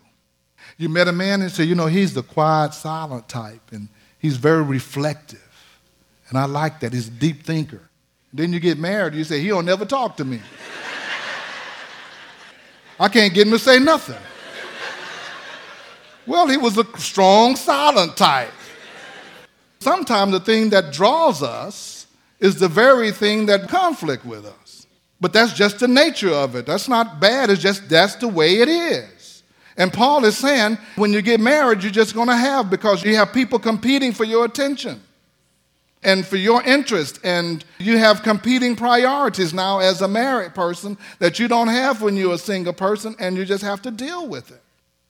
You 0.77 0.87
met 0.87 1.09
a 1.09 1.11
man 1.11 1.41
and 1.41 1.51
said, 1.51 1.67
you 1.67 1.75
know, 1.75 1.87
he's 1.87 2.13
the 2.13 2.23
quiet, 2.23 2.73
silent 2.73 3.27
type. 3.27 3.71
And 3.71 3.89
He's 4.21 4.37
very 4.37 4.61
reflective. 4.61 5.41
And 6.29 6.37
I 6.37 6.45
like 6.45 6.79
that. 6.81 6.93
He's 6.93 7.07
a 7.07 7.11
deep 7.11 7.43
thinker. 7.43 7.81
Then 8.31 8.53
you 8.53 8.59
get 8.59 8.77
married, 8.77 9.15
you 9.15 9.23
say, 9.23 9.41
He'll 9.41 9.63
never 9.63 9.83
talk 9.83 10.15
to 10.17 10.25
me. 10.25 10.39
I 12.99 13.09
can't 13.09 13.33
get 13.33 13.47
him 13.47 13.53
to 13.53 13.59
say 13.59 13.79
nothing. 13.79 14.21
Well, 16.27 16.47
he 16.47 16.55
was 16.55 16.77
a 16.77 16.85
strong, 16.99 17.55
silent 17.55 18.15
type. 18.15 18.53
Sometimes 19.79 20.33
the 20.33 20.39
thing 20.39 20.69
that 20.69 20.93
draws 20.93 21.41
us 21.41 22.05
is 22.39 22.59
the 22.59 22.67
very 22.67 23.11
thing 23.11 23.47
that 23.47 23.67
conflict 23.67 24.23
with 24.23 24.45
us. 24.45 24.60
But 25.21 25.33
that's 25.33 25.53
just 25.53 25.79
the 25.79 25.87
nature 25.87 26.31
of 26.31 26.55
it. 26.55 26.65
That's 26.65 26.89
not 26.89 27.21
bad. 27.21 27.51
It's 27.51 27.61
just 27.61 27.87
that's 27.87 28.15
the 28.15 28.27
way 28.27 28.55
it 28.55 28.67
is. 28.67 29.43
And 29.77 29.93
Paul 29.93 30.25
is 30.25 30.37
saying 30.37 30.79
when 30.95 31.13
you 31.13 31.21
get 31.21 31.39
married, 31.39 31.83
you're 31.83 31.91
just 31.91 32.15
going 32.15 32.27
to 32.27 32.35
have 32.35 32.69
because 32.69 33.03
you 33.03 33.15
have 33.15 33.31
people 33.31 33.59
competing 33.59 34.11
for 34.11 34.23
your 34.23 34.45
attention 34.45 35.01
and 36.03 36.25
for 36.25 36.37
your 36.37 36.63
interest. 36.63 37.19
And 37.23 37.63
you 37.77 37.99
have 37.99 38.23
competing 38.23 38.75
priorities 38.75 39.53
now 39.53 39.79
as 39.79 40.01
a 40.01 40.07
married 40.07 40.55
person 40.55 40.97
that 41.19 41.37
you 41.37 41.47
don't 41.47 41.67
have 41.67 42.01
when 42.01 42.17
you're 42.17 42.33
a 42.33 42.39
single 42.39 42.73
person, 42.73 43.15
and 43.19 43.37
you 43.37 43.45
just 43.45 43.63
have 43.63 43.81
to 43.83 43.91
deal 43.91 44.27
with 44.27 44.51
it. 44.51 44.61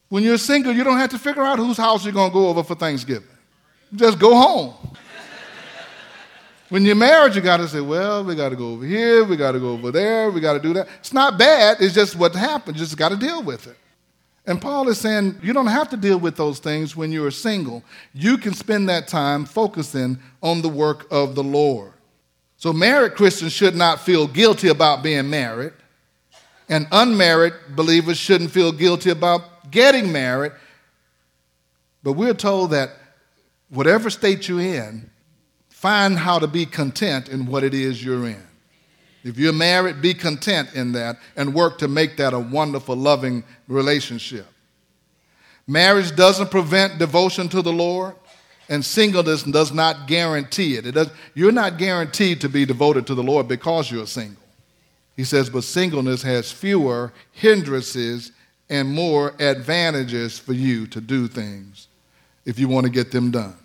When 0.10 0.24
you're 0.24 0.38
single, 0.38 0.74
you 0.74 0.84
don't 0.84 0.98
have 0.98 1.12
to 1.12 1.20
figure 1.20 1.44
out 1.44 1.58
whose 1.58 1.78
house 1.78 2.04
you're 2.04 2.14
going 2.14 2.32
to 2.32 2.34
go 2.34 2.50
over 2.50 2.64
for 2.64 2.76
Thanksgiving. 2.76 3.30
Just 3.96 4.20
go 4.20 4.36
home. 4.36 4.74
When 6.72 6.86
you're 6.86 6.96
married, 6.96 7.36
you 7.36 7.42
got 7.42 7.58
to 7.58 7.68
say, 7.68 7.82
well, 7.82 8.24
we 8.24 8.34
got 8.34 8.48
to 8.50 8.56
go 8.56 8.70
over 8.72 8.86
here, 8.86 9.26
we 9.26 9.36
got 9.36 9.52
to 9.52 9.60
go 9.60 9.72
over 9.74 9.92
there, 9.92 10.32
we 10.32 10.40
got 10.40 10.54
to 10.54 10.60
do 10.60 10.72
that. 10.72 10.88
It's 11.00 11.12
not 11.12 11.38
bad, 11.38 11.82
it's 11.82 11.94
just 11.94 12.16
what 12.16 12.34
happened. 12.34 12.78
You 12.78 12.86
just 12.86 12.96
got 12.96 13.10
to 13.10 13.18
deal 13.18 13.44
with 13.44 13.68
it. 13.68 13.76
And 14.46 14.62
Paul 14.62 14.88
is 14.88 14.98
saying 14.98 15.38
you 15.44 15.52
don't 15.52 15.68
have 15.68 15.90
to 15.90 15.98
deal 15.98 16.18
with 16.18 16.38
those 16.38 16.60
things 16.60 16.96
when 16.96 17.12
you're 17.12 17.30
single. 17.30 17.84
You 18.14 18.38
can 18.38 18.54
spend 18.54 18.88
that 18.88 19.10
time 19.10 19.44
focusing 19.44 20.18
on 20.42 20.62
the 20.62 20.70
work 20.70 21.08
of 21.12 21.36
the 21.36 21.44
Lord. 21.44 21.92
So, 22.56 22.72
married 22.72 23.16
Christians 23.16 23.52
should 23.52 23.76
not 23.76 24.00
feel 24.00 24.26
guilty 24.26 24.70
about 24.70 25.04
being 25.04 25.30
married, 25.30 25.74
and 26.70 26.88
unmarried 26.94 27.54
believers 27.76 28.18
shouldn't 28.18 28.52
feel 28.52 28.72
guilty 28.72 29.10
about 29.10 29.72
getting 29.72 30.10
married. 30.10 30.54
But 32.02 32.14
we're 32.14 32.34
told 32.34 32.72
that 32.72 32.92
whatever 33.68 34.10
state 34.10 34.48
you're 34.48 34.62
in, 34.62 35.11
find 35.82 36.16
how 36.16 36.38
to 36.38 36.46
be 36.46 36.64
content 36.64 37.28
in 37.28 37.48
what 37.48 37.64
it 37.64 37.74
is 37.74 38.06
you're 38.06 38.28
in. 38.28 38.44
If 39.24 39.40
you're 39.40 39.52
married, 39.52 40.00
be 40.00 40.14
content 40.14 40.76
in 40.76 40.92
that 40.92 41.18
and 41.36 41.56
work 41.56 41.80
to 41.80 41.88
make 41.88 42.18
that 42.18 42.34
a 42.34 42.40
wonderful, 42.40 42.96
loving 42.96 43.44
relationship. 43.68 44.46
Marriage 45.66 46.16
doesn't 46.16 46.52
prevent 46.52 47.00
devotion 47.00 47.50
to 47.50 47.64
the 47.64 47.74
Lord, 47.74 48.14
and 48.70 48.86
singleness 48.86 49.42
does 49.42 49.74
not 49.74 50.06
guarantee 50.06 50.76
it. 50.76 50.86
it 50.86 50.92
does, 50.92 51.10
you're 51.34 51.52
not 51.52 51.80
guaranteed 51.80 52.42
to 52.42 52.50
be 52.50 52.64
devoted 52.64 53.08
to 53.08 53.16
the 53.16 53.24
Lord 53.24 53.48
because 53.48 53.90
you're 53.90 54.06
single. 54.06 54.44
He 55.18 55.24
says, 55.24 55.50
but 55.50 55.64
singleness 55.64 56.22
has 56.22 56.52
fewer 56.52 57.12
hindrances 57.32 58.32
and 58.70 58.88
more 58.88 59.34
advantages 59.40 60.38
for 60.38 60.54
you 60.54 60.86
to 60.88 61.02
do 61.02 61.28
things 61.28 61.88
if 62.46 62.60
you 62.60 62.68
want 62.68 62.86
to 62.86 62.92
get 62.92 63.12
them 63.12 63.32
done. 63.32 63.56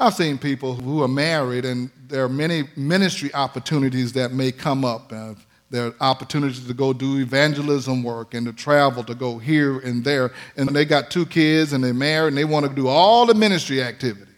I've 0.00 0.14
seen 0.14 0.38
people 0.38 0.74
who 0.74 1.02
are 1.02 1.08
married, 1.08 1.66
and 1.66 1.90
there 2.08 2.24
are 2.24 2.28
many 2.28 2.64
ministry 2.74 3.32
opportunities 3.34 4.14
that 4.14 4.32
may 4.32 4.50
come 4.50 4.82
up. 4.82 5.12
Uh, 5.12 5.34
there 5.68 5.88
are 5.88 5.94
opportunities 6.00 6.66
to 6.66 6.72
go 6.72 6.94
do 6.94 7.18
evangelism 7.18 8.02
work 8.02 8.32
and 8.32 8.46
to 8.46 8.54
travel 8.54 9.04
to 9.04 9.14
go 9.14 9.36
here 9.36 9.78
and 9.80 10.02
there. 10.02 10.32
And 10.56 10.70
they 10.70 10.86
got 10.86 11.10
two 11.10 11.26
kids 11.26 11.74
and 11.74 11.84
they're 11.84 11.92
married 11.92 12.28
and 12.28 12.38
they 12.38 12.46
want 12.46 12.66
to 12.66 12.74
do 12.74 12.88
all 12.88 13.26
the 13.26 13.34
ministry 13.34 13.82
activity. 13.82 14.32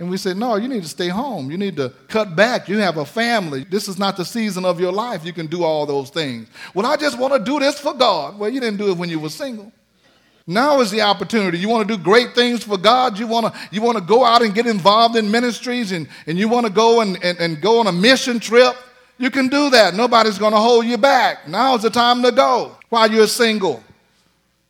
And 0.00 0.10
we 0.10 0.16
said, 0.16 0.36
No, 0.36 0.56
you 0.56 0.66
need 0.66 0.82
to 0.82 0.88
stay 0.88 1.08
home. 1.08 1.50
You 1.50 1.56
need 1.56 1.76
to 1.76 1.94
cut 2.08 2.34
back. 2.34 2.68
You 2.68 2.78
have 2.78 2.96
a 2.96 3.06
family. 3.06 3.64
This 3.64 3.86
is 3.86 3.98
not 3.98 4.16
the 4.16 4.24
season 4.24 4.64
of 4.64 4.80
your 4.80 4.92
life. 4.92 5.24
You 5.24 5.32
can 5.32 5.46
do 5.46 5.62
all 5.62 5.86
those 5.86 6.10
things. 6.10 6.48
Well, 6.74 6.86
I 6.86 6.96
just 6.96 7.18
want 7.18 7.32
to 7.34 7.38
do 7.38 7.60
this 7.60 7.78
for 7.78 7.94
God. 7.94 8.38
Well, 8.38 8.50
you 8.50 8.60
didn't 8.60 8.78
do 8.78 8.90
it 8.90 8.96
when 8.96 9.08
you 9.08 9.20
were 9.20 9.30
single. 9.30 9.72
Now 10.50 10.80
is 10.80 10.90
the 10.90 11.02
opportunity. 11.02 11.58
You 11.58 11.68
want 11.68 11.86
to 11.86 11.96
do 11.96 12.02
great 12.02 12.34
things 12.34 12.64
for 12.64 12.76
God. 12.76 13.16
You 13.20 13.28
want 13.28 13.54
to, 13.54 13.60
you 13.70 13.80
want 13.80 13.98
to 13.98 14.02
go 14.02 14.24
out 14.24 14.42
and 14.42 14.52
get 14.52 14.66
involved 14.66 15.14
in 15.14 15.30
ministries 15.30 15.92
and, 15.92 16.08
and 16.26 16.36
you 16.36 16.48
want 16.48 16.66
to 16.66 16.72
go 16.72 17.02
and, 17.02 17.22
and, 17.22 17.38
and 17.38 17.60
go 17.60 17.78
on 17.78 17.86
a 17.86 17.92
mission 17.92 18.40
trip. 18.40 18.74
You 19.16 19.30
can 19.30 19.46
do 19.46 19.70
that. 19.70 19.94
Nobody's 19.94 20.38
going 20.38 20.50
to 20.50 20.58
hold 20.58 20.86
you 20.86 20.98
back. 20.98 21.46
Now 21.46 21.76
is 21.76 21.82
the 21.82 21.90
time 21.90 22.20
to 22.24 22.32
go 22.32 22.76
while 22.88 23.08
you're 23.08 23.28
single. 23.28 23.80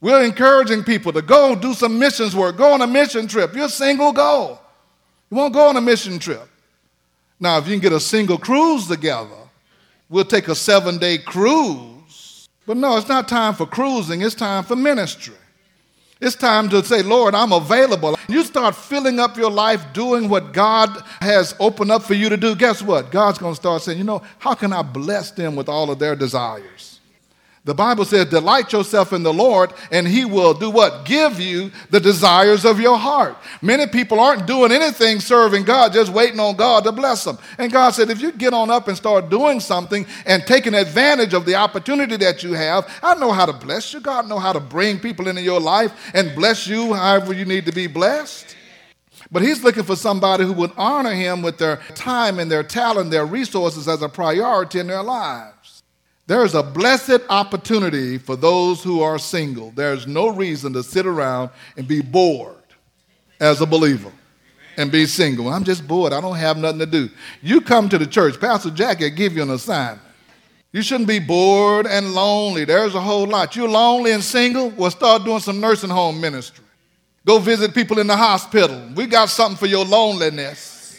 We're 0.02 0.22
encouraging 0.22 0.84
people 0.84 1.14
to 1.14 1.22
go 1.22 1.56
do 1.56 1.72
some 1.72 1.98
missions 1.98 2.36
work. 2.36 2.58
Go 2.58 2.74
on 2.74 2.82
a 2.82 2.86
mission 2.86 3.26
trip. 3.26 3.54
You're 3.54 3.70
single, 3.70 4.12
go. 4.12 4.58
You 5.30 5.38
won't 5.38 5.54
go 5.54 5.66
on 5.66 5.78
a 5.78 5.80
mission 5.80 6.18
trip. 6.18 6.46
Now, 7.40 7.56
if 7.56 7.66
you 7.66 7.72
can 7.72 7.80
get 7.80 7.92
a 7.92 8.00
single 8.00 8.36
cruise 8.36 8.86
together, 8.86 9.48
we'll 10.10 10.26
take 10.26 10.48
a 10.48 10.54
seven 10.54 10.98
day 10.98 11.16
cruise. 11.16 12.50
But 12.66 12.76
no, 12.76 12.98
it's 12.98 13.08
not 13.08 13.28
time 13.28 13.54
for 13.54 13.64
cruising, 13.64 14.20
it's 14.20 14.34
time 14.34 14.62
for 14.62 14.76
ministry. 14.76 15.36
It's 16.20 16.36
time 16.36 16.68
to 16.68 16.84
say, 16.84 17.02
Lord, 17.02 17.34
I'm 17.34 17.52
available. 17.52 18.18
You 18.28 18.44
start 18.44 18.76
filling 18.76 19.18
up 19.18 19.38
your 19.38 19.50
life 19.50 19.92
doing 19.94 20.28
what 20.28 20.52
God 20.52 20.90
has 21.20 21.54
opened 21.58 21.90
up 21.90 22.02
for 22.02 22.12
you 22.12 22.28
to 22.28 22.36
do. 22.36 22.54
Guess 22.54 22.82
what? 22.82 23.10
God's 23.10 23.38
going 23.38 23.54
to 23.54 23.60
start 23.60 23.80
saying, 23.82 23.96
you 23.96 24.04
know, 24.04 24.22
how 24.38 24.54
can 24.54 24.72
I 24.72 24.82
bless 24.82 25.30
them 25.30 25.56
with 25.56 25.68
all 25.68 25.90
of 25.90 25.98
their 25.98 26.14
desires? 26.14 26.99
The 27.70 27.74
Bible 27.74 28.04
says, 28.04 28.26
Delight 28.26 28.72
yourself 28.72 29.12
in 29.12 29.22
the 29.22 29.32
Lord, 29.32 29.72
and 29.92 30.04
He 30.04 30.24
will 30.24 30.54
do 30.54 30.70
what? 30.70 31.04
Give 31.04 31.38
you 31.38 31.70
the 31.90 32.00
desires 32.00 32.64
of 32.64 32.80
your 32.80 32.98
heart. 32.98 33.36
Many 33.62 33.86
people 33.86 34.18
aren't 34.18 34.48
doing 34.48 34.72
anything 34.72 35.20
serving 35.20 35.62
God, 35.62 35.92
just 35.92 36.12
waiting 36.12 36.40
on 36.40 36.56
God 36.56 36.82
to 36.82 36.90
bless 36.90 37.22
them. 37.22 37.38
And 37.58 37.70
God 37.70 37.90
said, 37.90 38.10
If 38.10 38.20
you 38.20 38.32
get 38.32 38.52
on 38.52 38.70
up 38.72 38.88
and 38.88 38.96
start 38.96 39.30
doing 39.30 39.60
something 39.60 40.04
and 40.26 40.44
taking 40.48 40.74
advantage 40.74 41.32
of 41.32 41.46
the 41.46 41.54
opportunity 41.54 42.16
that 42.16 42.42
you 42.42 42.54
have, 42.54 42.92
I 43.04 43.14
know 43.14 43.30
how 43.30 43.46
to 43.46 43.52
bless 43.52 43.94
you. 43.94 44.00
God 44.00 44.26
know 44.26 44.40
how 44.40 44.52
to 44.52 44.58
bring 44.58 44.98
people 44.98 45.28
into 45.28 45.42
your 45.42 45.60
life 45.60 45.92
and 46.12 46.34
bless 46.34 46.66
you 46.66 46.92
however 46.92 47.32
you 47.32 47.44
need 47.44 47.66
to 47.66 47.72
be 47.72 47.86
blessed. 47.86 48.56
But 49.30 49.42
he's 49.42 49.62
looking 49.62 49.84
for 49.84 49.94
somebody 49.94 50.42
who 50.42 50.54
would 50.54 50.72
honor 50.76 51.14
him 51.14 51.40
with 51.40 51.58
their 51.58 51.76
time 51.94 52.40
and 52.40 52.50
their 52.50 52.64
talent, 52.64 53.12
their 53.12 53.26
resources 53.26 53.86
as 53.86 54.02
a 54.02 54.08
priority 54.08 54.80
in 54.80 54.88
their 54.88 55.04
lives. 55.04 55.59
There 56.30 56.44
is 56.44 56.54
a 56.54 56.62
blessed 56.62 57.22
opportunity 57.28 58.16
for 58.16 58.36
those 58.36 58.84
who 58.84 59.02
are 59.02 59.18
single. 59.18 59.72
There's 59.72 60.06
no 60.06 60.28
reason 60.28 60.72
to 60.74 60.82
sit 60.84 61.04
around 61.04 61.50
and 61.76 61.88
be 61.88 62.02
bored 62.02 62.54
as 63.40 63.60
a 63.60 63.66
believer 63.66 64.12
and 64.76 64.92
be 64.92 65.06
single. 65.06 65.48
I'm 65.48 65.64
just 65.64 65.88
bored. 65.88 66.12
I 66.12 66.20
don't 66.20 66.36
have 66.36 66.56
nothing 66.56 66.78
to 66.78 66.86
do. 66.86 67.08
You 67.42 67.60
come 67.60 67.88
to 67.88 67.98
the 67.98 68.06
church, 68.06 68.40
Pastor 68.40 68.70
Jackie 68.70 69.10
give 69.10 69.34
you 69.34 69.42
an 69.42 69.50
assignment. 69.50 70.02
You 70.70 70.82
shouldn't 70.82 71.08
be 71.08 71.18
bored 71.18 71.88
and 71.88 72.14
lonely. 72.14 72.64
There's 72.64 72.94
a 72.94 73.00
whole 73.00 73.26
lot. 73.26 73.56
You're 73.56 73.68
lonely 73.68 74.12
and 74.12 74.22
single? 74.22 74.70
Well, 74.70 74.92
start 74.92 75.24
doing 75.24 75.40
some 75.40 75.58
nursing 75.58 75.90
home 75.90 76.20
ministry. 76.20 76.64
Go 77.26 77.40
visit 77.40 77.74
people 77.74 77.98
in 77.98 78.06
the 78.06 78.16
hospital. 78.16 78.88
We 78.94 79.06
got 79.06 79.30
something 79.30 79.58
for 79.58 79.66
your 79.66 79.84
loneliness. 79.84 80.96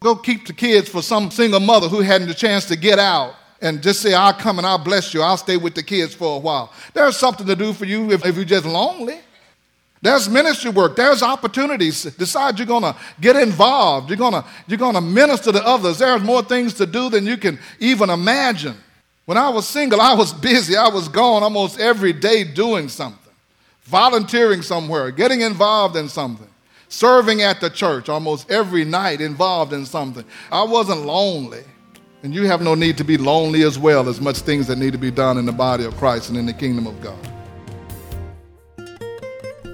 Go 0.00 0.16
keep 0.16 0.46
the 0.46 0.54
kids 0.54 0.88
for 0.88 1.02
some 1.02 1.30
single 1.30 1.60
mother 1.60 1.86
who 1.86 2.00
hadn't 2.00 2.28
the 2.28 2.34
chance 2.34 2.64
to 2.68 2.76
get 2.76 2.98
out 2.98 3.34
and 3.60 3.82
just 3.82 4.00
say, 4.00 4.14
I'll 4.14 4.34
come 4.34 4.58
and 4.58 4.66
I'll 4.66 4.82
bless 4.82 5.14
you. 5.14 5.22
I'll 5.22 5.36
stay 5.36 5.56
with 5.56 5.74
the 5.74 5.82
kids 5.82 6.14
for 6.14 6.36
a 6.36 6.38
while. 6.38 6.72
There's 6.92 7.16
something 7.16 7.46
to 7.46 7.56
do 7.56 7.72
for 7.72 7.84
you 7.84 8.10
if, 8.10 8.24
if 8.24 8.36
you're 8.36 8.44
just 8.44 8.66
lonely. 8.66 9.20
There's 10.04 10.28
ministry 10.28 10.70
work. 10.70 10.96
There's 10.96 11.22
opportunities. 11.22 12.02
Decide 12.02 12.58
you're 12.58 12.68
to 12.68 12.94
get 13.18 13.36
involved. 13.36 14.10
You're 14.10 14.18
to 14.18 14.44
you're 14.66 14.78
to 14.78 15.00
minister 15.00 15.50
to 15.50 15.66
others. 15.66 15.98
There's 15.98 16.22
more 16.22 16.42
things 16.42 16.74
to 16.74 16.84
do 16.84 17.08
than 17.08 17.26
you 17.26 17.38
can 17.38 17.58
even 17.80 18.10
imagine. 18.10 18.76
When 19.24 19.38
I 19.38 19.48
was 19.48 19.66
single, 19.66 20.02
I 20.02 20.12
was 20.12 20.34
busy. 20.34 20.76
I 20.76 20.88
was 20.88 21.08
gone 21.08 21.42
almost 21.42 21.80
every 21.80 22.12
day 22.12 22.44
doing 22.44 22.90
something, 22.90 23.32
volunteering 23.84 24.60
somewhere, 24.60 25.10
getting 25.10 25.40
involved 25.40 25.96
in 25.96 26.10
something, 26.10 26.50
serving 26.88 27.40
at 27.40 27.62
the 27.62 27.70
church 27.70 28.10
almost 28.10 28.50
every 28.50 28.84
night, 28.84 29.22
involved 29.22 29.72
in 29.72 29.86
something. 29.86 30.26
I 30.52 30.64
wasn't 30.64 31.06
lonely. 31.06 31.64
And 32.24 32.34
you 32.34 32.46
have 32.46 32.62
no 32.62 32.74
need 32.74 32.96
to 32.96 33.04
be 33.04 33.18
lonely 33.18 33.64
as 33.64 33.78
well, 33.78 34.08
as 34.08 34.18
much 34.18 34.38
things 34.38 34.66
that 34.68 34.78
need 34.78 34.92
to 34.92 34.98
be 34.98 35.10
done 35.10 35.36
in 35.36 35.44
the 35.44 35.52
body 35.52 35.84
of 35.84 35.94
Christ 35.98 36.30
and 36.30 36.38
in 36.38 36.46
the 36.46 36.54
kingdom 36.54 36.86
of 36.86 36.98
God. 37.02 37.33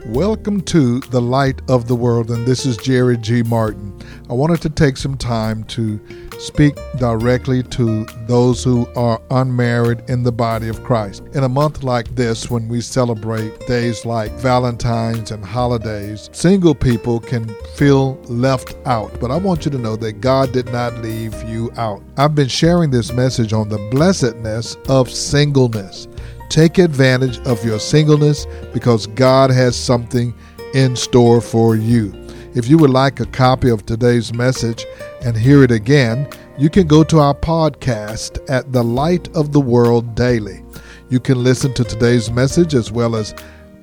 Welcome 0.07 0.62
to 0.62 1.00
the 1.00 1.21
light 1.21 1.61
of 1.69 1.87
the 1.87 1.95
world, 1.95 2.30
and 2.30 2.47
this 2.47 2.64
is 2.64 2.78
Jerry 2.78 3.19
G. 3.19 3.42
Martin. 3.42 3.97
I 4.30 4.33
wanted 4.33 4.62
to 4.62 4.71
take 4.71 4.97
some 4.97 5.16
time 5.16 5.62
to 5.64 6.00
speak 6.38 6.75
directly 6.97 7.62
to 7.64 8.07
those 8.26 8.64
who 8.64 8.88
are 8.97 9.21
unmarried 9.30 10.02
in 10.09 10.23
the 10.23 10.33
body 10.33 10.69
of 10.69 10.83
Christ. 10.83 11.23
In 11.35 11.45
a 11.45 11.49
month 11.50 11.83
like 11.83 12.14
this, 12.14 12.50
when 12.50 12.66
we 12.66 12.80
celebrate 12.80 13.66
days 13.66 14.07
like 14.07 14.33
Valentine's 14.33 15.33
and 15.33 15.45
holidays, 15.45 16.30
single 16.33 16.75
people 16.75 17.21
can 17.21 17.54
feel 17.76 18.14
left 18.23 18.75
out. 18.87 19.21
But 19.21 19.30
I 19.30 19.37
want 19.37 19.66
you 19.66 19.71
to 19.71 19.78
know 19.78 19.97
that 19.97 20.23
God 20.23 20.50
did 20.52 20.73
not 20.73 20.97
leave 20.99 21.35
you 21.45 21.71
out. 21.76 22.02
I've 22.16 22.35
been 22.35 22.49
sharing 22.49 22.90
this 22.90 23.12
message 23.12 23.52
on 23.52 23.69
the 23.69 23.78
blessedness 23.90 24.76
of 24.88 25.11
singleness. 25.11 26.09
Take 26.50 26.78
advantage 26.78 27.38
of 27.47 27.64
your 27.64 27.78
singleness 27.78 28.45
because 28.73 29.07
God 29.07 29.50
has 29.50 29.78
something 29.78 30.35
in 30.75 30.97
store 30.97 31.40
for 31.40 31.76
you. 31.76 32.12
If 32.57 32.69
you 32.69 32.76
would 32.78 32.90
like 32.90 33.21
a 33.21 33.26
copy 33.26 33.71
of 33.71 33.87
today's 33.87 34.35
message 34.35 34.85
and 35.23 35.37
hear 35.37 35.62
it 35.62 35.71
again, 35.71 36.28
you 36.59 36.69
can 36.69 36.88
go 36.88 37.04
to 37.04 37.21
our 37.21 37.35
podcast 37.35 38.40
at 38.50 38.73
The 38.73 38.83
Light 38.83 39.28
of 39.37 39.52
the 39.52 39.61
World 39.61 40.16
Daily. 40.16 40.64
You 41.09 41.21
can 41.21 41.45
listen 41.45 41.73
to 41.75 41.85
today's 41.85 42.33
message 42.33 42.75
as 42.75 42.90
well 42.90 43.14
as 43.14 43.33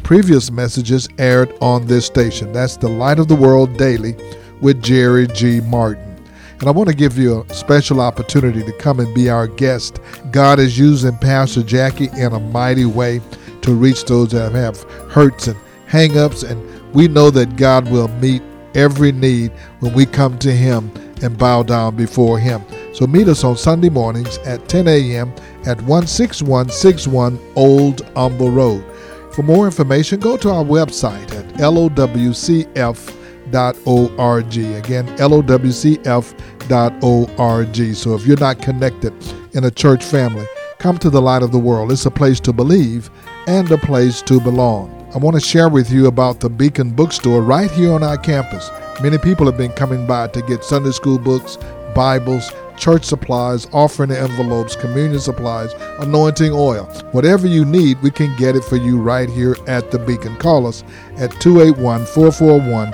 previous 0.03 0.51
messages 0.51 1.07
aired 1.17 1.55
on 1.61 1.87
this 1.87 2.05
station. 2.05 2.51
That's 2.51 2.75
The 2.75 2.89
Light 2.89 3.19
of 3.19 3.29
the 3.29 3.35
World 3.35 3.77
Daily 3.77 4.17
with 4.59 4.83
Jerry 4.83 5.27
G. 5.27 5.61
Martin. 5.61 6.06
And 6.59 6.67
I 6.67 6.71
want 6.71 6.89
to 6.89 6.95
give 6.95 7.17
you 7.17 7.45
a 7.47 7.53
special 7.53 8.01
opportunity 8.01 8.63
to 8.63 8.73
come 8.73 8.99
and 8.99 9.13
be 9.13 9.29
our 9.29 9.47
guest. 9.47 9.99
God 10.31 10.59
is 10.59 10.77
using 10.77 11.17
Pastor 11.17 11.63
Jackie 11.63 12.09
in 12.17 12.33
a 12.33 12.39
mighty 12.39 12.85
way 12.85 13.21
to 13.61 13.73
reach 13.73 14.05
those 14.05 14.31
that 14.31 14.53
have 14.53 14.81
hurts 15.11 15.47
and 15.47 15.57
hang-ups 15.85 16.43
and 16.43 16.61
we 16.93 17.07
know 17.07 17.29
that 17.29 17.57
God 17.57 17.89
will 17.91 18.07
meet 18.07 18.41
every 18.73 19.11
need 19.11 19.51
when 19.79 19.93
we 19.93 20.05
come 20.05 20.39
to 20.39 20.51
Him 20.51 20.91
and 21.21 21.37
bow 21.37 21.63
down 21.63 21.95
before 21.95 22.39
Him. 22.39 22.63
So 22.93 23.05
meet 23.05 23.27
us 23.27 23.43
on 23.43 23.57
Sunday 23.57 23.89
mornings 23.89 24.37
at 24.39 24.67
10 24.67 24.87
a.m. 24.87 25.33
at 25.65 25.79
16161 25.81 27.39
Old 27.55 28.01
Humble 28.15 28.49
Road. 28.49 28.83
For 29.31 29.43
more 29.43 29.65
information, 29.65 30.19
go 30.19 30.37
to 30.37 30.49
our 30.49 30.63
website 30.63 31.31
at 31.35 31.61
lowcf.org. 33.51 34.57
Again, 34.57 35.07
lowcf.org. 35.17 35.95
So 37.95 38.15
if 38.15 38.25
you're 38.25 38.39
not 38.39 38.61
connected 38.61 39.13
in 39.53 39.63
a 39.63 39.71
church 39.71 40.03
family, 40.03 40.45
come 40.79 40.97
to 40.99 41.09
the 41.09 41.21
light 41.21 41.43
of 41.43 41.51
the 41.51 41.59
world. 41.59 41.91
It's 41.91 42.05
a 42.05 42.11
place 42.11 42.39
to 42.41 42.53
believe 42.53 43.09
and 43.47 43.69
a 43.71 43.77
place 43.77 44.21
to 44.23 44.39
belong. 44.39 44.93
I 45.13 45.17
want 45.17 45.35
to 45.35 45.41
share 45.41 45.69
with 45.69 45.89
you 45.89 46.07
about 46.07 46.41
the 46.41 46.49
Beacon 46.49 46.91
Bookstore 46.91 47.41
right 47.41 47.71
here 47.71 47.93
on 47.93 48.03
our 48.03 48.17
campus. 48.17 48.69
Many 49.01 49.17
people 49.17 49.45
have 49.45 49.57
been 49.57 49.71
coming 49.71 50.05
by 50.05 50.27
to 50.27 50.41
get 50.43 50.63
Sunday 50.63 50.91
school 50.91 51.17
books, 51.17 51.57
Bibles, 51.95 52.51
church 52.77 53.05
supplies, 53.05 53.67
offering 53.73 54.11
envelopes, 54.11 54.75
communion 54.75 55.19
supplies, 55.19 55.73
anointing 55.99 56.51
oil. 56.51 56.85
Whatever 57.11 57.47
you 57.47 57.65
need, 57.65 58.01
we 58.01 58.11
can 58.11 58.35
get 58.37 58.55
it 58.55 58.63
for 58.63 58.75
you 58.75 58.99
right 58.99 59.29
here 59.29 59.55
at 59.67 59.91
the 59.91 59.99
Beacon. 59.99 60.35
Call 60.37 60.67
us 60.67 60.83
at 61.17 61.31
281 61.41 62.05
441 62.05 62.93